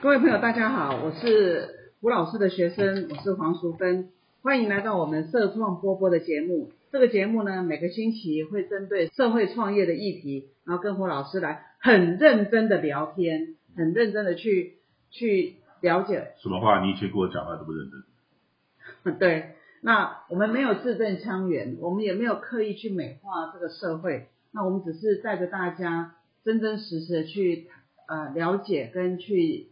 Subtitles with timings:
[0.00, 4.10] 各位朋友，大家好，我是吴老师的学生，我是黄淑芬，
[4.42, 6.70] 欢迎来到我们社创波波的节目。
[6.92, 14.74] 这个节目呢，每个星期会针对社会创业的议题，然后跟胡老师来很认真的聊天，很认真的去
[15.10, 16.28] 去了解。
[16.40, 16.80] 什么话？
[16.84, 19.18] 你以前跟我讲话都不认真。
[19.18, 27.66] 对，那我们没有字正腔圆，我们也没有刻意去美化这个社会，那我们只是带着大家真真实实的去
[28.06, 29.67] 呃了解跟去。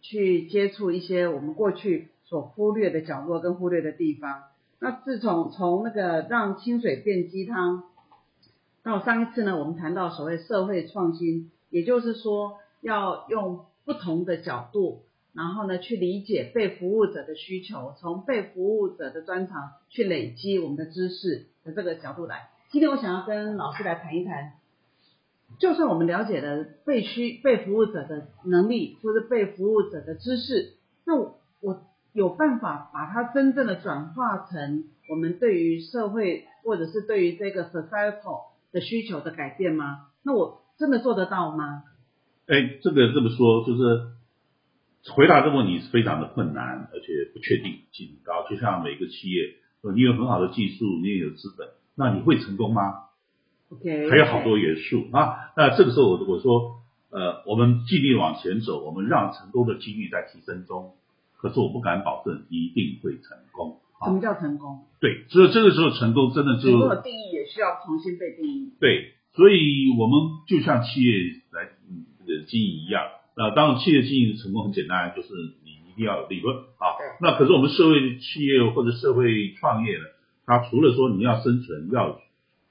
[0.00, 4.44] 去接触一些我们过去所忽略的角落跟忽略的地方。
[4.78, 7.84] 那自从从那个让清水变鸡汤，
[8.82, 15.02] 到上一次呢，我们谈到所谓社会创新，也就是说要用不同的角度，
[15.34, 22.48] 然后呢去理解被服务者的需求，从被服务者的专长去累积我们的知识的这个角度来。
[22.70, 24.59] 今天我想要跟老师来谈一谈。
[25.58, 31.82] 就算我们了解了被需被服务者的能力，或者被服务者的知识，那我
[32.12, 40.06] 有办法把它真正的转化成我们对于社会或者是对于这个 societal 的需求的改变吗？
[40.22, 41.82] 那我真的做得到吗？
[42.46, 44.12] 哎，这个这么说，就是
[45.12, 48.48] 回答这个问题是非常的困难，而且不确定性高。
[48.48, 53.09] 就像每个企业，说你有很好的技术，你也有资本，那你会成功吗？
[54.10, 60.94] 还有好多元素啊，那这个时候我我说，呃，我们尽力往前走，我们让成功的几率在提升中，
[61.36, 63.78] 可是我不敢保证一定会成功。
[64.04, 64.86] 什么叫成功？
[65.00, 68.72] 对，所以这个时候成功真的就成功的定义也需要重新被定义。
[68.80, 71.12] 对，所以我们就像企业
[71.52, 71.68] 来
[72.26, 73.04] 这个经营一样，
[73.36, 75.28] 那当然企业经营的成功很简单，就是
[75.64, 76.98] 你一定要有利润啊。
[77.20, 80.04] 那可是我们社会企业或者社会创业呢，
[80.44, 82.18] 它除了说你要生存要。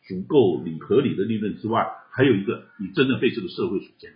[0.10, 4.16] 足够理合理的利润之外，还有一个，你真的被这个社会所接纳，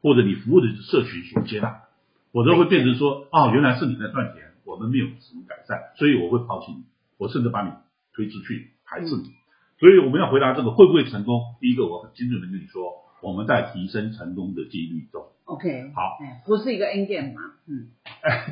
[0.00, 1.82] 或者你服务的社群所接纳，
[2.32, 6.84] 否则会变成说，哦，原来是你在赚钱，我们没有什么改善，所以我会抛弃你，
[7.18, 7.70] 我甚至把你
[8.14, 9.36] 推出去，排斥你。
[9.78, 11.42] 所以我们要回答这个会不会成功？
[11.60, 15.20] 第一个，我很精准的跟你说，我们在提升成功的几率中。
[15.44, 16.16] OK，好，
[16.46, 17.92] 不是一个 N game 嘛，嗯，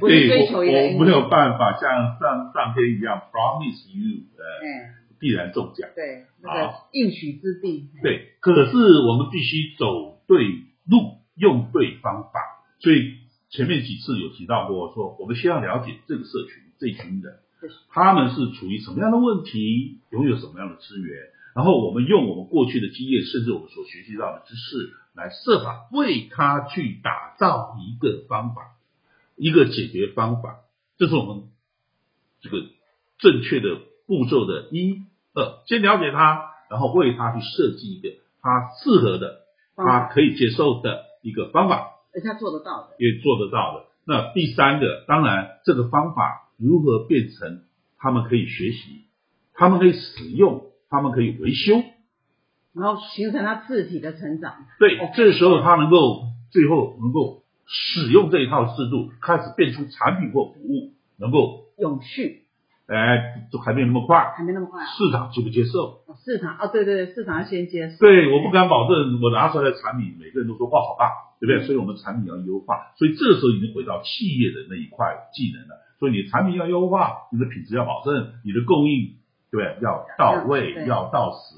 [0.00, 5.02] 对，我我没有办法像上上天一样 promise you，呃。
[5.24, 7.88] 必然中奖，对，那个应许之地。
[8.02, 10.44] 对，可是我们必须走对
[10.84, 12.40] 路，用对方法。
[12.78, 13.14] 所以
[13.48, 17.38] 前面几次有提到过，说我们先要了解这个社群这群人，
[17.88, 21.16] 他们是处于什么样的问题，拥有什么样的资源，
[21.56, 28.76] 然后我们用我们过去的经验，甚至我们所学习到的知识，来设法为他去打造一个方法，
[29.36, 30.58] 一个解决方法。
[30.98, 31.44] 这是我们
[32.42, 32.58] 这个
[33.16, 35.06] 正确的步骤的一。
[35.34, 38.08] 呃，先了解他，然后为他去设计一个
[38.40, 39.40] 他适合的、
[39.76, 43.84] 他可以接受的一个方法，而他做得到的，也做得到的。
[44.06, 47.62] 那第三个，当然这个方法如何变成
[47.98, 49.06] 他们可以学习、
[49.54, 51.82] 他们可以使用、他们可以维修，
[52.72, 54.54] 然后形成他自己的成长。
[54.78, 62.43] 对，这时候他能够最后能够使用这一套制度，开始变出产品或服务，能够永续。
[62.86, 64.84] 哎，都还没有那么快，还没那么快。
[64.84, 66.04] 市场接不接受？
[66.22, 67.96] 市场啊，对对对，市场要先接受。
[67.98, 71.08] 对，我不敢保证我拿出来的产品，每个人都说哇好棒，
[71.40, 71.66] 对不对？
[71.66, 75.80] 所以我们产品要优化，所以这个时候已经回到企业的那一块技能了。
[75.98, 79.16] 所以你产品要优化，你的品质要保证，你的供应
[79.50, 79.78] 对不对？
[79.80, 81.56] 要到位，要到时，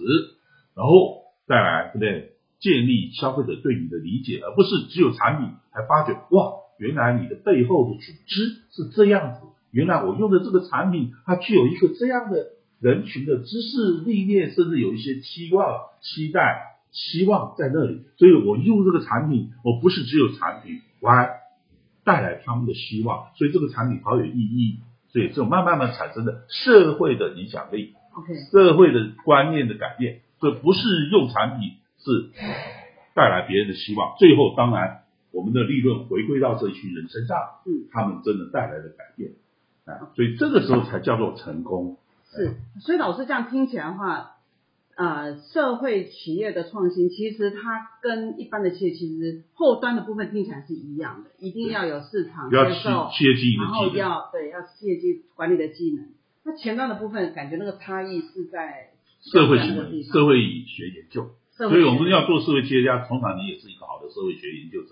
[0.77, 2.33] 然后再来对不对？
[2.61, 9.41] 建立消费者对你的理解，而不是只有产品，还发觉哇，原来你的背后的组织是这样子。
[9.77, 12.47] 原来我用的这个产品，它具有一个这样的
[12.81, 15.67] 人群的知识历练，甚至有一些期望、
[16.01, 18.01] 期待、希望在那里。
[18.17, 21.29] 所以我用这个产品，我不是只有产品，我还
[22.05, 23.27] 带来他们的希望。
[23.37, 24.79] 所以这个产品好有意义。
[25.13, 32.31] 所以这种慢慢慢产生的社会的影响力，OK，社会的观念的改变，这不是用产品是
[33.15, 34.17] 带来别人的希望。
[34.19, 37.37] 最后当然我们的利润回归到这群人身上，
[37.67, 39.33] 嗯，他们真的带来了改变。
[40.15, 41.97] 所以这个时候才叫做成功。
[42.31, 44.33] 是，所以老师这样听起来的话，
[44.97, 56.09] 呃，社会企业的创新，其实它跟一般的企业其实后端的部分听起来是一样的，一定要有市场接受，企业经营的技能，然后要对要企业经管理的技能。
[56.45, 58.91] 那前端的部分，感觉那个差异是在
[59.21, 60.37] 社会行为、社会
[60.67, 61.31] 学研究。
[61.53, 64.91] 所以我们要做社会企业家，通常你也是一个好的社会学研究者。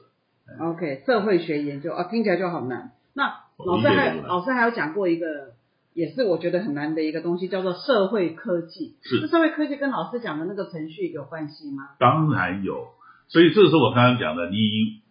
[0.60, 2.92] OK，社会学研究啊，听起来就好难。
[3.12, 5.54] 那老师还老师还有讲过一个，
[5.92, 8.96] 也是我觉得很难的一个东西，叫做社会科技。
[9.02, 11.90] 是，这社会科技跟老师讲的那个程序有关系吗？
[11.98, 12.88] 当然有。
[13.28, 15.02] 所以这是我刚刚讲的，你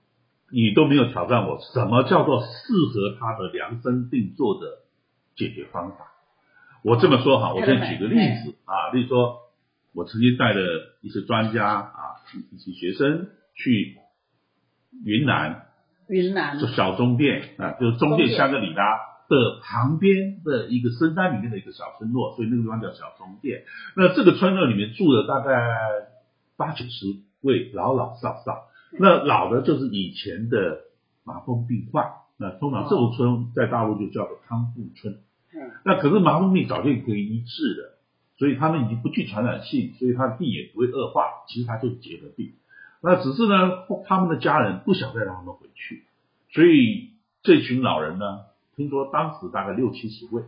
[0.51, 2.47] 你都没有挑战我，什么叫做适
[2.93, 4.83] 合他的量身定做的
[5.35, 6.13] 解决方法？
[6.83, 9.39] 我这么说哈，我先举个例子啊，例如说，
[9.93, 10.61] 我曾经带了
[11.01, 13.97] 一些专家啊，一些学生去
[15.05, 15.67] 云南，
[16.07, 23.63] 云南就小中店啊，就是中店香格里拉的旁边的一个深山里面的一个小村落，所以那个地方叫小中店。
[23.95, 25.53] 那这个村落里面住了大概
[26.57, 27.05] 八九十
[27.41, 28.65] 位老老少少，
[28.99, 30.81] 那老的就是以前的
[31.23, 35.19] 麻风病患，那通常这种村在大陆就叫做康复村。
[35.85, 37.97] 那可是麻风病早就可以医治的，
[38.37, 41.25] 所以他们已经不具传染性，所以他的病也不会恶化。
[41.47, 42.53] 其实他就是结核病，
[43.03, 46.05] 那只是呢，他们的家人不想再让他们回去，
[46.51, 47.09] 所以
[47.41, 48.45] 这群老人呢，
[48.77, 50.43] 听说当时大概六七十位，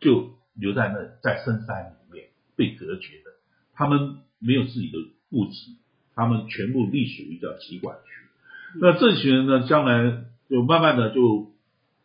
[0.00, 3.30] 就留在那，在深山里面被隔绝的，
[3.74, 4.98] 他们没有自己的
[5.30, 5.76] 户籍，
[6.14, 8.80] 他们全部隶属于叫籍管区。
[8.80, 11.52] 那这群人呢，将来就慢慢的就。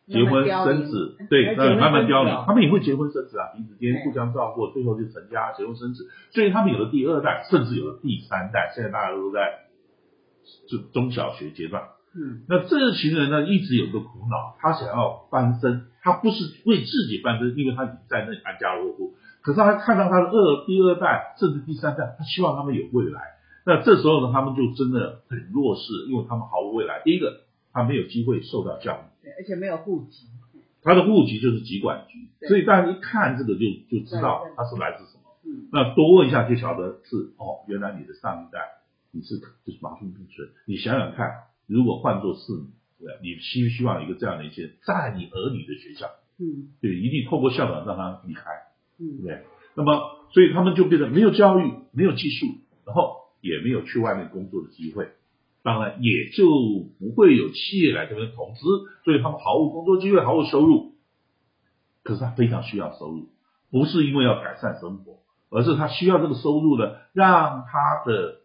[0.06, 2.44] 结婚生子，对，那慢慢凋零。
[2.44, 6.10] 他们也会结婚生子啊，彼此间互相照顾，最后就成家结婚生子。
[6.30, 8.70] 所以他们有了第二代，甚至有了第三代。
[8.74, 9.63] 现在大家都在
[10.68, 11.82] 就中小学阶段。
[12.14, 19.14] 嗯，那这群人呢，一直有个苦恼，他想要翻身，他不是为自己翻身，因为他已经在那里安家落户。
[19.42, 23.20] 可是他看到他的二第二代，甚至第三代，他希望他们有未来。
[23.66, 27.02] 那这时候呢，他们就真的很弱势，因为他们毫无未来。
[27.02, 27.40] 第一个，
[27.72, 29.28] 他没有机会受到教育。
[29.36, 30.28] 而且没有户籍，
[30.82, 35.22] 他的户籍就是籍管局，所以大家一看这个就就知道他是来自什么。
[35.44, 38.60] 嗯，那多问一下就晓得是哦，原来你的上一代
[39.14, 40.48] 你是就是麻风病村。
[40.66, 41.30] 你想想看，
[41.66, 46.08] 如果换做是你，对，你希不希望一个这样的一些在你儿女的学校？
[46.38, 48.50] 嗯，对，一定透过校长让他离开，
[48.98, 49.44] 嗯，对。
[49.76, 52.46] 那么，所以他们就变得没有教育，没有技术，
[52.84, 55.08] 然后也没有去外面工作的机会。
[55.62, 56.46] 当然也就
[56.98, 58.60] 不会有企业来这边投资，
[59.04, 60.92] 所以他们毫无工作机会，毫无收入。
[62.02, 63.30] 可是他非常需要收入，
[63.70, 65.20] 不是因为要改善生活，
[65.50, 68.40] 而是他需要这个收入呢，让他的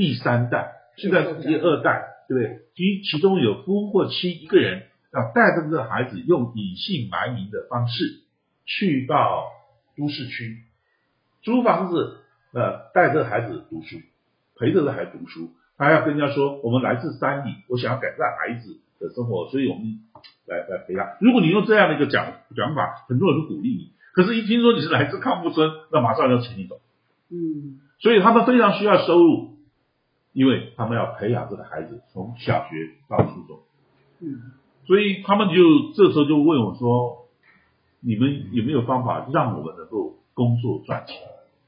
[0.00, 2.60] 第三代，现在是第二代，对不对？
[2.74, 8.22] 其其中有夫或妻一个人要带着这个孩子，用隐姓埋名的方式
[8.64, 9.44] 去到
[9.98, 10.62] 都市区
[11.42, 12.16] 租房子，
[12.54, 13.98] 呃，带着孩子读书，
[14.58, 15.50] 陪着这孩子读书。
[15.76, 20.00] 他要跟人家说，我们来自山里，我想要改善孩子的生活，所以我们
[20.46, 21.18] 来来陪他。
[21.20, 22.24] 如果你用这样的一个讲
[22.56, 23.92] 讲法，很多人都鼓励你。
[24.14, 26.80] 可是，一听说你是来自康复村，那马上要请你走。
[27.30, 29.58] 嗯，所以他们非常需要收入，
[30.32, 33.60] 因为他们要培养这个孩子从小学到初中。
[34.20, 34.52] 嗯，
[34.86, 37.28] 所以他们就这时候就问我说
[38.00, 41.16] ：“你们有没有方法让我们能够工作赚钱？”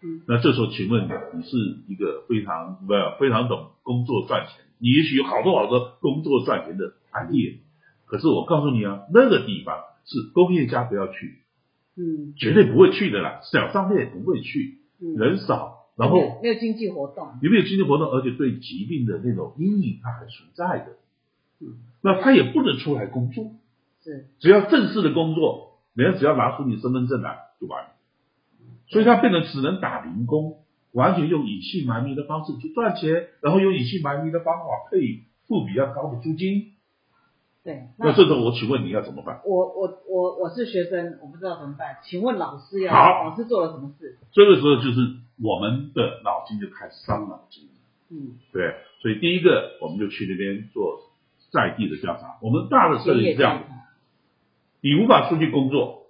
[0.04, 1.56] 嗯那这时候，请问你是
[1.86, 7.60] 一个非常不非常懂工作赚钱，你也许有好多好多工作赚钱的案例，
[8.06, 11.38] 可是我告诉你啊，那个地方是工业家不要去，
[11.96, 20.96] 嗯，绝对不会去的啦，小商店不会去，人少，然后没有经济活动，也没有经济活动，而且对疾病的那种阴影它还存在的，
[21.60, 23.52] 嗯，那他也不能出来工作，
[24.02, 27.82] 是，只要正式的工作，人家只要拿出你身份证来就完。
[27.82, 27.88] 了。
[28.88, 30.58] 所以他变得只能打零工，
[30.92, 36.72] 完全用隐姓埋名的方式去赚钱，然后用隐姓埋名的方法可以付比较高的租金。
[37.64, 39.40] 对，那这种我请问你要怎么办？
[39.46, 44.18] 我我我我是学生，我不知道怎么办，请问老师要好，老师做了什么事？
[44.32, 44.98] 这个时候就是
[45.40, 47.68] 我们的脑筋就开始伤脑筋。
[48.10, 51.00] 嗯，对，所以第一个我们就去那边做
[51.52, 52.38] 在地的调查。
[52.42, 53.62] 我们大的策略是这样：
[54.80, 56.06] 你无法出去工作，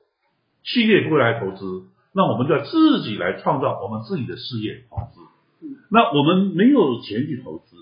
[0.64, 1.84] 企业不会来投资。
[2.14, 5.20] 那我们就要自己来创造我们自己的事业投资。
[5.60, 7.76] 嗯那我们没有钱去投资，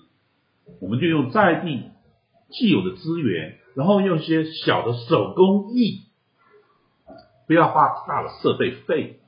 [0.81, 1.85] 我们就用在地
[2.51, 6.03] 既有的资源，然后用一些小的手工艺，
[7.47, 9.21] 不要花大的设备费。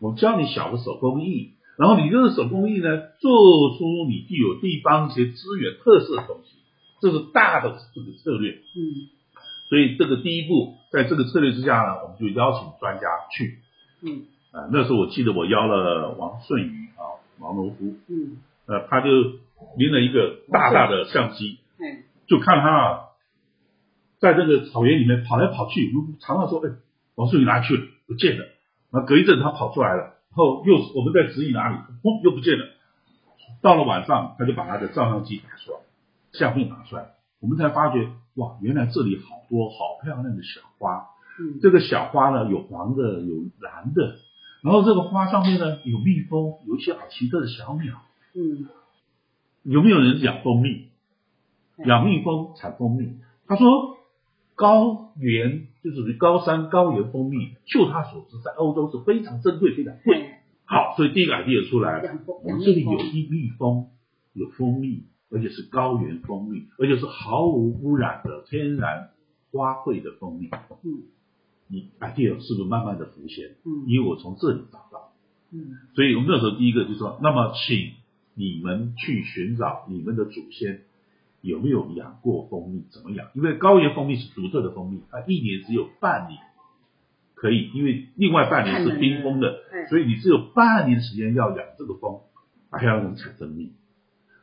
[0.00, 6.56] 我教你小的手工艺，然后你这个手工艺呢，做出你具有地方一些资源特色的东西，
[7.00, 8.52] 这是大的这个策略。
[8.52, 9.08] 嗯，
[9.68, 13.58] 所以这个第一步，在这个策略之下呢，我们就邀请专家去。
[14.02, 14.26] 嗯。
[14.54, 18.36] 啊，那时候我记得我邀了王顺宇啊，王农夫，嗯，
[18.66, 19.10] 呃，他就
[19.76, 23.03] 拎了一个大大的相机，嗯，就看他啊，
[24.24, 26.70] 在这个草原里面跑来跑去，常常说，哎，
[27.14, 27.84] 王顺宇哪去了？
[28.06, 28.46] 不见了。
[28.90, 32.64] 然后隔一阵他跑出来了，然后又我们在指引哪里，砰，又不见了。
[33.60, 35.78] 到了晚上，他就把他的照相机拿出来，
[36.32, 44.16] 相片拿出来，我们才发觉，哇，原来这里好多好漂亮的小花，嗯，这个小花呢，有黄的，有蓝的。
[44.62, 48.00] 然后这个花上面呢有蜜蜂，有一些好奇特的小鸟。
[48.34, 48.68] 嗯，
[49.64, 50.88] 有没有人养蜂蜜？
[51.76, 53.18] 嗯养蜜蜂产蜂蜜。
[53.48, 53.98] 他说
[54.54, 60.30] 高原就属于高山高原蜂蜜，就他所知，在欧洲是非常珍贵、非常贵。
[60.64, 63.88] 好，所以第一个 idea 出来了，我们这里有一蜜蜂，
[64.32, 69.10] 有蜂蜜，而且是高原蜂蜜，而且是毫无污染的天然
[69.52, 70.48] 花卉的蜂蜜。
[70.82, 71.02] 嗯
[71.66, 73.56] 你 idea 是不是慢慢的浮现？
[73.64, 75.12] 嗯因为我从这里找到，
[75.50, 77.92] 嗯所以我们那时候第一个就说，那么请
[78.34, 80.82] 你们去寻找你们的祖先
[81.44, 83.28] 有没有养过蜂蜜，怎么养？
[83.34, 86.40] 因为高原蜂蜜是独特的蜂蜜，它一年只有半年
[87.34, 89.60] 可以，因为另外半年是冰封的，
[89.90, 92.22] 所以你只有半年时间要养这个蜂，
[92.70, 93.74] 还要能产生蜜。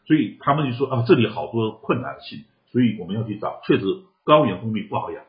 [0.06, 3.62] 所以他们就说啊，这里好多困难性，所以我们要去找。
[3.66, 3.86] 确实，
[4.24, 5.24] 高原蜂蜜不好养，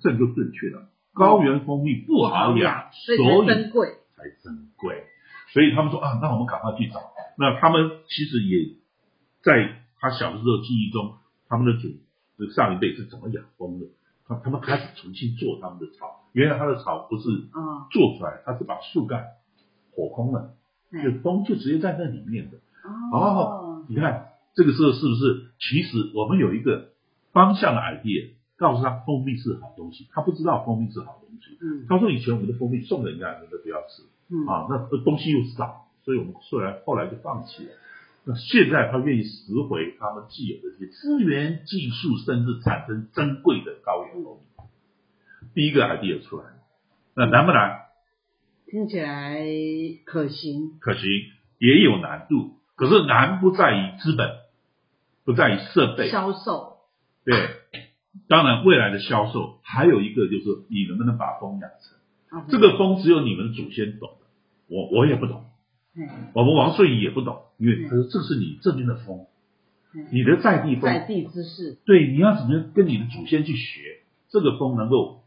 [0.00, 0.88] 这就正确了。
[1.14, 3.88] 高原蜂蜜不好养，所以珍贵。
[4.16, 5.04] 才珍贵。
[5.52, 7.00] 所以他们说啊，那我们赶快去找。
[7.36, 8.76] 那他们其实也
[9.42, 11.14] 在他小的时候记忆中，
[11.48, 11.88] 他们的祖
[12.36, 13.86] 这个上一辈是怎么养蜂的？
[14.26, 16.26] 他他们开始重新做他们的草。
[16.32, 19.24] 原来他的草不是啊，做出来，他是把树干
[19.94, 20.54] 火空了，
[20.90, 22.58] 对就蜂就直接在那里面的。
[23.12, 25.52] 哦哦，你看这个时候是不是？
[25.60, 26.90] 其实我们有一个
[27.32, 31.58] 方向的 idea，告诉他蜂蜜是好东西，他不知道蜂蜜是好东西。
[31.60, 37.70] 嗯他说以前我们的蜂蜜送人家，人家不要吃嗯啊，那东西又少，所以我们后来后来就放弃了。
[38.24, 44.64] 那现在他愿意拾回他们既有的这些资源、技术，甚至产生珍贵的高原蜂蜜。
[45.54, 46.52] 第一个 idea 出来了，
[47.14, 47.80] 那难不难？
[48.66, 49.44] 听起来
[50.04, 50.78] 可行。
[50.80, 51.02] 可行，
[51.58, 52.58] 也有难度。
[52.74, 54.30] 可是难不在于资本，
[55.24, 56.78] 不在于设备，销售，
[57.24, 57.34] 对。
[58.28, 62.38] 当然，未来的销售还有一个就是你能不能把风养成。
[62.38, 64.26] 啊这个风只有你们祖先懂的，
[64.68, 65.44] 我我也不懂，
[65.94, 67.88] 嘿我们王顺义也不懂，因为嗯。
[67.88, 69.26] 他说这是你这边的风，
[70.10, 74.02] 你的在地风，在地之势，对，你要怎么跟你的祖先去学？
[74.30, 75.22] 这个风能够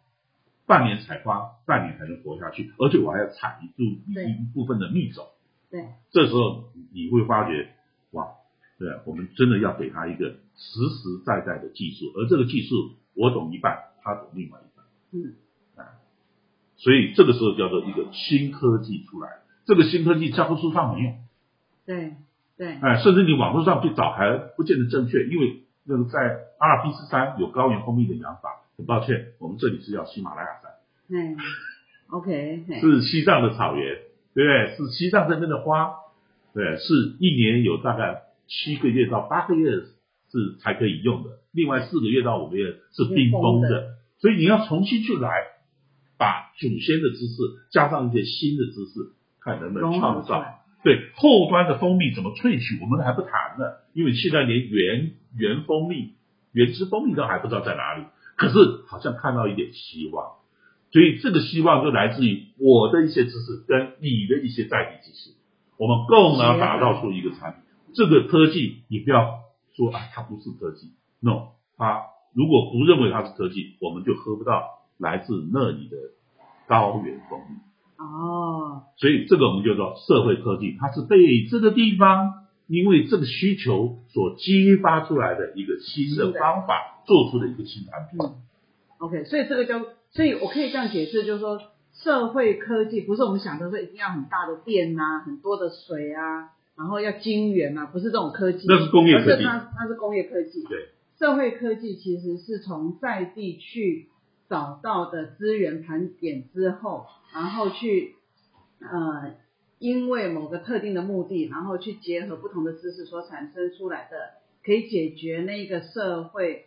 [0.65, 4.25] 半年采花，半年才能活下去，而且我还要采一部对。
[4.29, 5.25] 一部分的蜜种。
[5.71, 7.69] 对，这时候你会发觉，
[8.11, 8.27] 哇，
[8.77, 15.35] 对啊，我们真的要给他一个实实在在的技术，而这个技术我懂一半，他懂另外一半，嗯。
[16.77, 19.29] 所以这个时候叫做一个新科技出来。
[19.65, 21.13] 这个新科技教科书上没有，
[21.85, 22.17] 对
[22.57, 26.19] 对，哎，甚至你网络上去找还不见得正确，因为那个在
[26.57, 30.71] 阿尔卑斯山有高原蜂蜜的养法，很抱歉，我们这里是叫喜马拉雅山，
[31.09, 31.37] 嗯
[32.09, 33.97] ，OK，是西藏的草原，
[34.33, 34.75] 对不对？
[34.77, 35.95] 是西藏这边的花，
[36.53, 39.71] 对，是一年有大概七个月到八个月
[40.31, 45.29] 是才可以用的，另外四个月到五个月是冰封的，所以你要重新去来
[46.17, 47.35] 把祖先的知识
[47.69, 50.45] 加上一些新的知识，看能不能创造。
[50.85, 56.13] 对后端的蜂蜜怎么萃取，我们还不谈呢，因为现在连原原蜂蜜、
[56.51, 58.05] 原汁蜂蜜都还不知道在哪里。
[58.37, 58.53] 可是
[58.87, 60.33] 好像看到一点希望，
[60.91, 65.31] 所以这个希望就来自于我的一些知识跟你的一些在地知识，
[65.77, 67.61] 我们共同打造出一个产品。
[67.95, 69.39] 这个科技你不要
[69.73, 72.03] 说啊，它不是科技，no，它
[72.35, 75.97] 如果不认为它是科技，我们就喝不到来自那里的
[76.67, 77.55] 高原蜂蜜。
[77.97, 78.44] 哦，
[78.97, 88.19] 所以这个我们叫做社会科技，它是被这个地方因为这个需求所激发出来的一个新的方法，做出的一个新产品。
[88.19, 88.41] 嗯
[88.97, 91.61] ，OK，所以这个叫，所以我可以这样解释，就是说
[91.93, 99.43] 社会科技不是我们想的说一定要很大的电呐、很多的水啊，然后要晶圆啊，不是这种科技，那是工业科技。
[99.43, 100.63] 它它是工业科技。
[100.67, 100.89] 对，
[101.19, 104.09] 社会科技其实是从在地去
[104.49, 108.15] 找到的资源盘点之后，然后去
[108.79, 109.35] 呃，
[109.79, 116.65] 因为某个特定的目的，然后去结合不同的知识所产生出来的，可以解决那个社会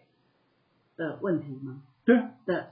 [0.96, 1.82] 的问题吗？
[2.04, 2.70] 对啊，的，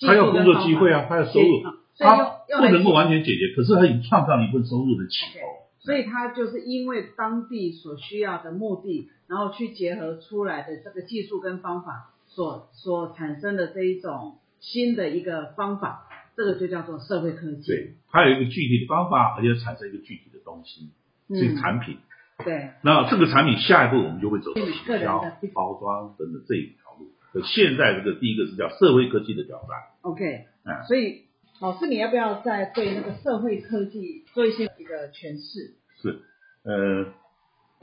[0.00, 1.62] 他有工作机会啊，他有收入，
[1.98, 2.16] 他
[2.58, 5.46] 不能够完全解决，可是他已经创造了一份收入的起头。
[5.82, 16.06] 所以它就是因为当地所需要的目的，然后去结合出来的这个技术跟方法所所产生的这一种新的一个方法，
[16.40, 17.66] 这个就叫做社会科技。
[17.66, 20.88] 对，它有一个具体的方法，而且产生一个具体的东西，
[21.28, 21.98] 是一个嗯，产品。
[22.42, 25.20] 对，那这个产品下一步我们就会走到每个人销
[25.52, 27.12] 包装等等这一条路。
[27.30, 29.68] 可现在这个第一个是叫社会科技的挑战。
[30.00, 31.24] OK，嗯所以
[31.60, 35.74] 老师你要不要再对那个社会科技做一些一个诠释？
[36.00, 36.22] 是，
[36.64, 37.12] 呃，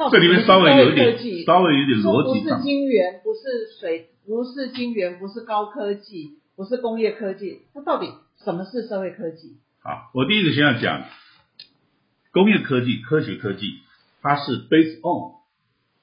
[0.10, 2.62] 这里面稍微有一点什么是社会科技，稍微有点说不是逻辑上。
[2.64, 3.40] 晶圆，不是
[3.80, 8.08] 水，不是晶圆，不是高科技，不是工业科技，那到底
[8.44, 9.58] 什么是社会科技？
[9.80, 11.06] 好，我第一个先要讲
[12.34, 13.80] 工业科技、科学科技，
[14.22, 15.38] 它是 based on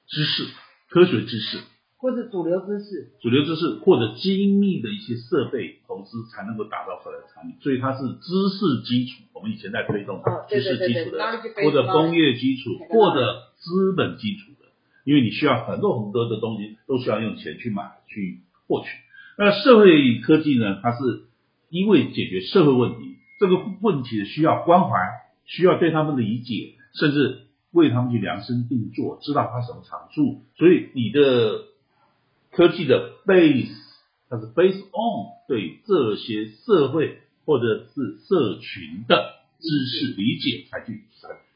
[0.07, 0.47] 知识、
[0.89, 1.59] 科学知识。
[1.97, 9.23] 或者主流知识，主流知识或者精密的一些设备投资才能够打造出来的产品，所以它是知识基础。
[9.33, 11.25] 我们以前在推动知识基础的
[11.63, 14.67] 或者工业基础或者资本基础的，
[15.03, 18.89] 因为你需要很多很多的东西都需要用钱去买去获取。
[19.37, 21.25] 那社会科技呢，它是
[21.69, 24.97] 因为解决社会问题，这个问题需要关怀，
[25.45, 31.65] 需要对他们理解，甚至为他们去量身定做，知道它什么长处，所以你的
[32.51, 33.75] 科技的 base，
[34.29, 41.03] 它是 base on 对这些社会或者是社群的知识理解才去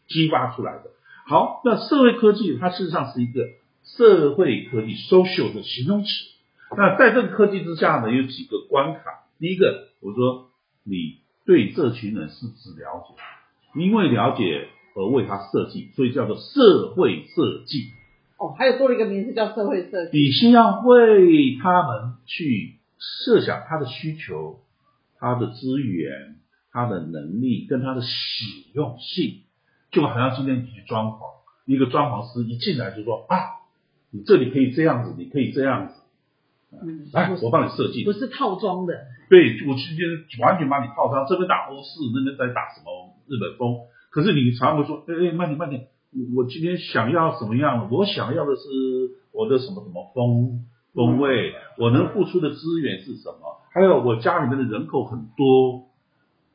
[0.10, 0.92] 激发出来的。
[1.26, 3.48] 好，那社会科技它事实上是一个
[3.84, 6.10] 社会科技 social 的形容词。
[6.80, 9.28] 那在这个科技之下呢，有几个关卡。
[9.38, 10.50] 第一个，我说
[10.86, 13.16] 你对这群人是只了解，
[13.78, 17.92] 因为了解而为他设计，所以叫做社会设计。
[18.38, 20.18] 哦，还有多了一个名字叫社会设计。
[20.18, 24.62] 你先要为他们去设想他的需求、
[25.18, 26.38] 他的资源、
[26.72, 29.42] 他的能力跟他的使用性，
[29.92, 31.20] 就好像今天你去装潢，
[31.66, 33.36] 一个装潢师一进来就说啊，
[34.12, 35.94] 你这里可以这样子，你可以这样子，
[36.72, 38.14] 嗯，来我帮你设计不。
[38.14, 38.94] 是套装的，
[39.30, 40.06] 对，我今天
[40.40, 43.76] 完全把你套上，这边打欧式，那边在打什么日本风。
[44.12, 45.88] 可是你常会说，哎哎，慢点慢点，
[46.36, 47.96] 我今天想要什么样的？
[47.96, 48.62] 我想要的是
[49.32, 53.62] 我的什么什么风风味，我能付出的资源是什么？
[53.72, 55.90] 还有我家里面的人口很多，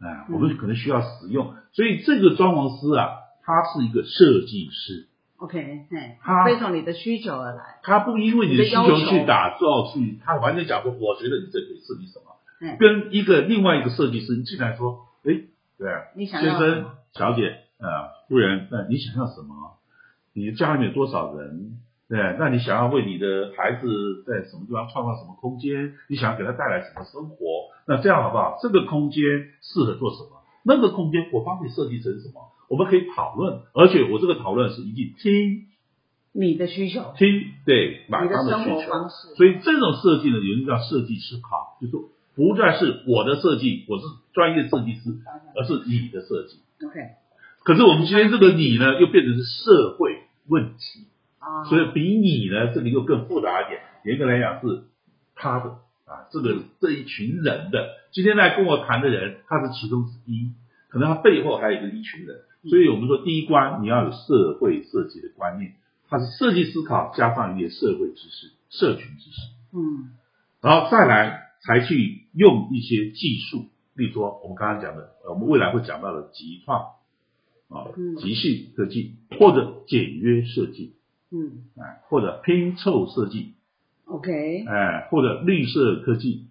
[0.01, 3.11] 哎，我们可能需要使用，所以这个装潢师啊，
[3.43, 5.09] 他是一个设计师，
[5.45, 12.25] OK，嘿，他非从你的需求而来，他不因为你的需求去打造去，他完全讲说，我觉得你这可以设计什么。
[12.61, 15.45] 嗯，跟一个另外一个设计师进来说，哎，
[15.77, 17.43] 对啊，你想先生、小姐，
[17.79, 19.77] 呃，夫人，那你想要什么？
[20.33, 21.79] 你的家里面有多少人？
[22.09, 25.95] 对，那你想要为你的孩子在什么地方创造什么空间？
[26.09, 27.37] 你想要给他带来什么生活？
[27.87, 28.59] 那这样好不好？
[28.63, 29.23] 这个空间
[29.61, 30.41] 适合做什么？
[30.65, 32.41] 那个空间我帮你设计成什么？
[32.75, 35.67] 我们可以讨论，而且我这个讨论是一定听
[36.33, 37.29] 你的需求，听，
[37.65, 38.75] 对，买你的需求。
[38.75, 45.15] 活方式，所以这种设计呢，有人叫设计思考，就是说不再是我的设计，我是专业设计师，
[45.55, 46.59] 而是你的设计。
[46.85, 46.99] OK，
[47.63, 51.07] 可是我们今天这个你呢，又变成是社会问题，
[51.39, 53.83] 啊，所以比你呢这个又更复杂一点。
[54.05, 54.83] 严格来讲是
[55.37, 55.71] 他的
[56.07, 60.51] 啊，这个这一群人的，今天来跟我谈的人，他是其中之一，
[60.89, 62.41] 可能他背后还有一个一群人。
[62.69, 65.73] 所以我们说第一关你要有社会设计的观念，
[66.09, 69.77] 它是设计思考加上一些社会知识、社群知识。
[69.77, 70.11] 嗯。
[70.61, 76.81] 然后再来才去用一些技术，例如说我们刚刚讲的，呃我们未来会讲到的集创
[77.69, 80.95] 啊嗯、极性科技，或者简约设计，
[81.31, 81.65] 嗯。
[81.77, 83.55] 哎，或者拼凑设计
[84.07, 86.47] ，，OK，哎，或者绿色科技，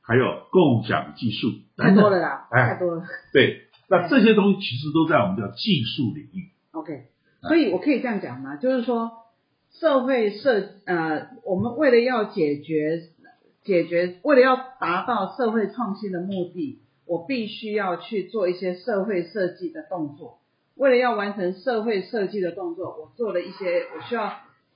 [0.00, 3.02] 还有共享技术，太多了啦， 哎太多了
[3.32, 6.50] 对，那这些东西其实都在我们叫技术领域。
[6.72, 7.06] ，OK，
[7.42, 8.56] 所以我可以这样讲吗？
[8.56, 9.10] 就是说，
[9.72, 13.02] 社会设呃，我们为了要解决
[13.64, 20.38] 解决，为了要达到社会创新的目的，我必须要去做一些社会设计的动作。
[20.74, 24.32] 为了要完成社会设计的动作，我做了一些，我需要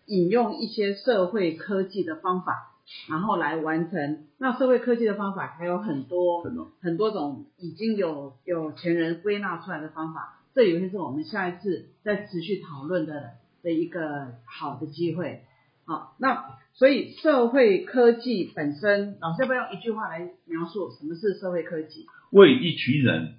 [0.07, 2.72] 引用一些社会科技的方法，
[3.09, 4.27] 然后来完成。
[4.38, 6.42] 那社会科技的方法还有很多
[6.81, 13.31] 很多种，已经有有钱人归纳出来的方法，这也会是我们下一次再持续讨论的
[13.62, 15.45] 的一个好的机会。
[15.85, 22.07] 好，那所以社会科技本身，老师要不要用一句话来描述什么是社会科技？
[22.31, 23.37] 为一群人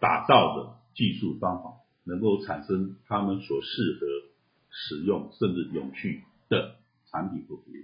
[0.00, 1.72] 打造的技术方法，
[2.04, 4.06] 能够产生他们所适合
[4.70, 6.76] 使用甚至永续的
[7.10, 7.74] 产品和服务。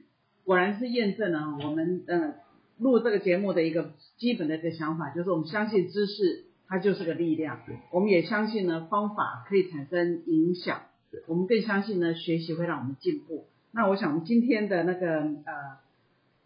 [0.44, 2.34] 果然是验证了我们呃
[2.78, 10.82] 录这个节目的一个基本的一个想法，就是我们相信知识它就是个力量，我们也相信呢方法可以产生影响，
[11.26, 13.46] 我们更相信呢学习会让我们进步。
[13.72, 15.78] 那我想我们今天的那个呃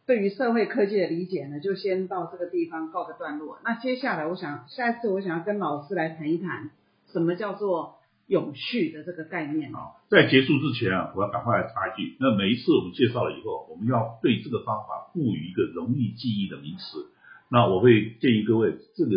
[0.07, 3.59] 对于社会科技的理解呢，就先到这个地方告个段落。
[3.63, 6.71] 那接下来我想下一次我想要跟老师来谈一谈
[7.13, 7.98] 什么叫做
[8.29, 9.99] 永续的这个概念哦。
[10.09, 17.11] 在结束之前啊，我要赶快来插一句，那每一次我们介绍了以后，我们要对这个方法赋予一个容易记忆的名词。
[17.51, 19.11] 那我会建议各位，这个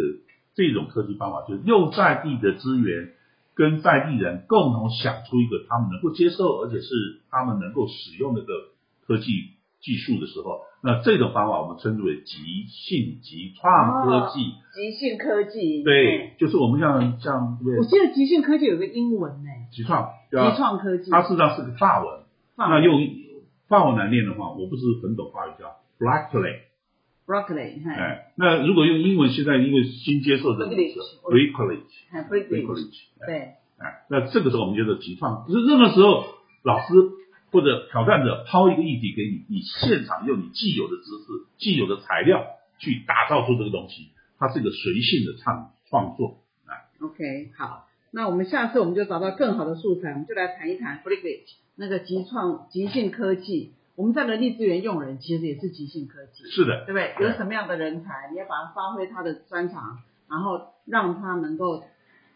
[0.56, 3.14] 这种科技方法，就是用在地的资源
[3.54, 8.54] 跟在地人共同想出一个他们能够接受，而且是他们能够使用的一个
[9.06, 14.54] 科技技术的时候，那这种方法我们称之为即兴即创科技。
[14.74, 17.60] 即兴科技，对，就是我们像像？
[17.78, 20.56] 我记得即兴科技有个英文呢，即创，对即吧？
[20.56, 22.22] 创科技，它事实上是个法文。
[22.56, 23.00] 法那用
[23.68, 26.56] 法文来念的话，我不是很懂法语，叫 broccoli。
[27.28, 31.80] broccoli，哈，哎，那如果用英文，现在因为新接受这个 Broccoli broccoli，
[33.26, 33.38] 对，
[33.78, 36.26] 哎，那这个时候我们叫做即创，就是任何时候
[36.64, 36.86] 老师
[37.52, 41.26] 或者挑战者抛一个议题给你，你现场用你既有的知识、
[41.58, 42.46] 既有的材料
[42.80, 46.74] 去打造出这个东西，它是一个随性的创创作啊。
[47.02, 53.74] OK，好，那我们下次我们就找到更好的素材，我们就来谈一谈 b r i c k 那个极创极性科技。
[53.96, 57.28] 我们在人力资源用人其实也是即兴科技，是的，对不对？
[57.28, 61.84] 有什么样的人才，你要把它发挥他的专长，然后让他能够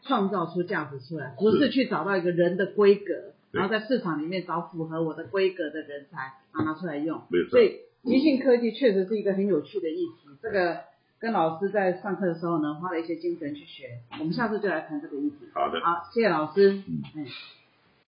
[0.04, 7.22] 创造出价值出来，不是去找到一个人的规格，对然后在市场里面找符合我的规格的人才，啊拿出来用。
[7.30, 7.62] 没有错所。
[7.62, 10.82] 以即兴科技确实是一个很有趣的议题，这个
[11.20, 14.00] 跟老师在上课的时候呢，花了一些精神去学。
[14.20, 15.38] 我们下次就来谈这个议题。
[15.54, 15.80] 好的。
[15.82, 16.84] 好，谢谢老师。
[16.88, 17.26] 嗯嗯